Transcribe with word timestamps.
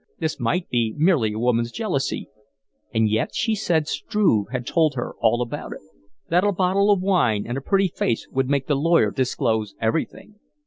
This 0.17 0.39
might 0.39 0.67
be 0.67 0.95
merely 0.97 1.31
a 1.33 1.37
woman's 1.37 1.71
jealousy 1.71 2.27
and 2.91 3.07
yet 3.07 3.35
she 3.35 3.53
said 3.53 3.87
Struve 3.87 4.47
had 4.51 4.65
told 4.65 4.95
her 4.95 5.13
all 5.19 5.43
about 5.43 5.73
it 5.73 5.81
that 6.29 6.43
a 6.43 6.51
bottle 6.51 6.89
of 6.89 7.03
wine 7.03 7.45
and 7.45 7.55
a 7.55 7.61
pretty 7.61 7.89
face 7.89 8.27
would 8.31 8.49
make 8.49 8.65
the 8.65 8.73
lawyer 8.73 9.11
disclose 9.11 9.75
everything. 9.79 10.39